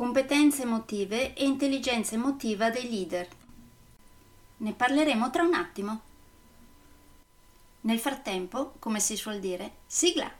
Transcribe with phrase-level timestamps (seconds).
[0.00, 3.28] competenze emotive e intelligenza emotiva dei leader.
[4.56, 6.00] Ne parleremo tra un attimo.
[7.82, 10.39] Nel frattempo, come si suol dire, sigla!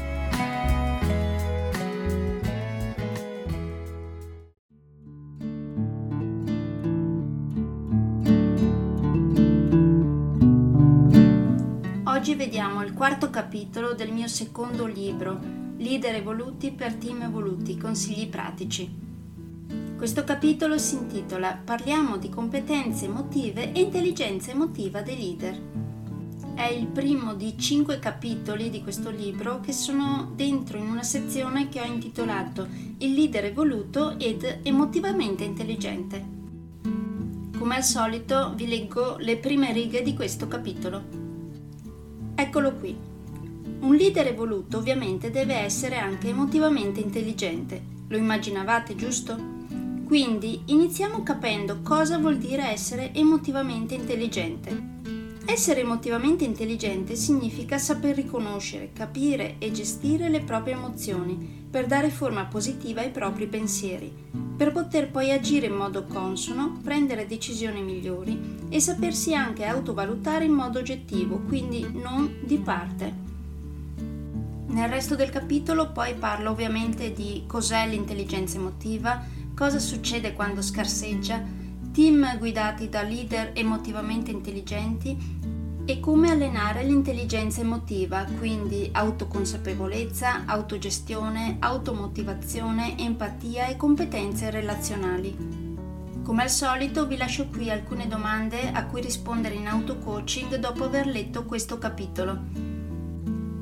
[12.21, 15.39] Oggi vediamo il quarto capitolo del mio secondo libro,
[15.77, 18.87] Leader evoluti per team evoluti, consigli pratici.
[19.97, 25.61] Questo capitolo si intitola Parliamo di competenze emotive e intelligenza emotiva dei leader.
[26.53, 31.69] È il primo di cinque capitoli di questo libro che sono dentro in una sezione
[31.69, 32.67] che ho intitolato
[32.99, 36.23] Il leader evoluto ed emotivamente intelligente.
[37.57, 41.20] Come al solito vi leggo le prime righe di questo capitolo.
[42.41, 42.97] Eccolo qui.
[43.81, 47.79] Un leader evoluto ovviamente deve essere anche emotivamente intelligente.
[48.07, 49.37] Lo immaginavate, giusto?
[50.05, 55.00] Quindi iniziamo capendo cosa vuol dire essere emotivamente intelligente.
[55.45, 62.45] Essere emotivamente intelligente significa saper riconoscere, capire e gestire le proprie emozioni per dare forma
[62.45, 64.13] positiva ai propri pensieri,
[64.55, 70.51] per poter poi agire in modo consono, prendere decisioni migliori e sapersi anche autovalutare in
[70.51, 73.29] modo oggettivo, quindi non di parte.
[74.67, 79.25] Nel resto del capitolo poi parlo ovviamente di cos'è l'intelligenza emotiva,
[79.55, 81.43] cosa succede quando scarseggia,
[81.91, 85.39] team guidati da leader emotivamente intelligenti
[85.85, 95.59] e come allenare l'intelligenza emotiva, quindi autoconsapevolezza, autogestione, automotivazione, empatia e competenze relazionali.
[96.23, 101.07] Come al solito vi lascio qui alcune domande a cui rispondere in auto-coaching dopo aver
[101.07, 102.39] letto questo capitolo.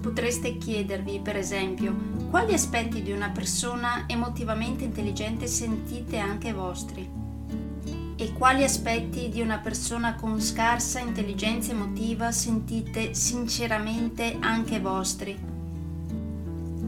[0.01, 1.95] Potreste chiedervi, per esempio,
[2.29, 7.18] quali aspetti di una persona emotivamente intelligente sentite anche vostri?
[8.21, 15.39] E quali aspetti di una persona con scarsa intelligenza emotiva sentite sinceramente anche vostri.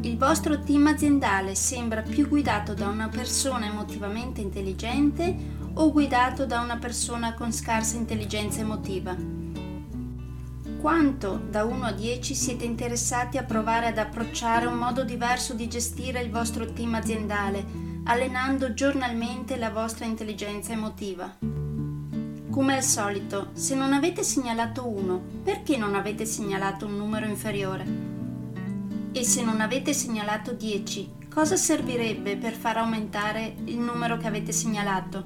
[0.01, 5.33] Il vostro team aziendale sembra più guidato da una persona emotivamente intelligente
[5.75, 9.15] o guidato da una persona con scarsa intelligenza emotiva?
[10.81, 15.69] Quanto da 1 a 10 siete interessati a provare ad approcciare un modo diverso di
[15.69, 17.90] gestire il vostro team aziendale?
[18.11, 21.33] Allenando giornalmente la vostra intelligenza emotiva.
[22.49, 27.85] Come al solito, se non avete segnalato 1, perché non avete segnalato un numero inferiore?
[29.13, 34.51] E se non avete segnalato 10, cosa servirebbe per far aumentare il numero che avete
[34.51, 35.23] segnalato?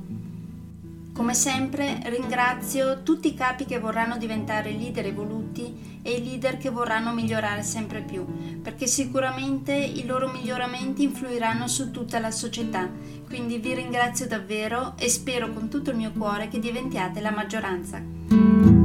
[1.11, 6.69] Come sempre ringrazio tutti i capi che vorranno diventare leader evoluti e i leader che
[6.69, 8.23] vorranno migliorare sempre più,
[8.61, 12.87] perché sicuramente i loro miglioramenti influiranno su tutta la società.
[13.25, 18.84] Quindi vi ringrazio davvero e spero con tutto il mio cuore che diventiate la maggioranza.